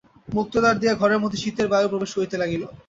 মুক্ত 0.27 0.53
দ্বার 0.57 0.75
দিয়া 0.79 0.93
ঘরের 0.95 1.21
মধ্যে 1.23 1.41
শীতের 1.43 1.67
বায়ু 1.69 1.87
প্রবেশ 1.91 2.11
করিতে 2.13 2.35
লাগিল। 2.37 2.63